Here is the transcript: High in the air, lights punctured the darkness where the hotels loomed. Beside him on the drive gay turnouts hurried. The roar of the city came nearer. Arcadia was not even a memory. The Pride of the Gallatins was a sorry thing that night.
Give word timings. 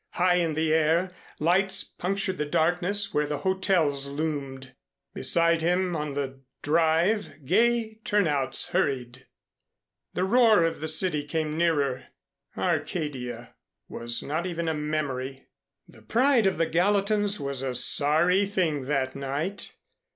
High 0.13 0.37
in 0.37 0.55
the 0.55 0.73
air, 0.73 1.11
lights 1.39 1.83
punctured 1.83 2.39
the 2.39 2.45
darkness 2.45 3.13
where 3.13 3.27
the 3.27 3.37
hotels 3.45 4.07
loomed. 4.07 4.73
Beside 5.13 5.61
him 5.61 5.95
on 5.95 6.15
the 6.15 6.41
drive 6.63 7.45
gay 7.45 7.99
turnouts 8.03 8.69
hurried. 8.69 9.27
The 10.15 10.23
roar 10.23 10.63
of 10.63 10.79
the 10.79 10.87
city 10.87 11.23
came 11.23 11.55
nearer. 11.55 12.05
Arcadia 12.57 13.53
was 13.87 14.23
not 14.23 14.47
even 14.47 14.67
a 14.67 14.73
memory. 14.73 15.45
The 15.87 16.01
Pride 16.01 16.47
of 16.47 16.57
the 16.57 16.65
Gallatins 16.65 17.39
was 17.39 17.61
a 17.61 17.75
sorry 17.75 18.47
thing 18.47 18.85
that 18.85 19.15
night. 19.15 19.73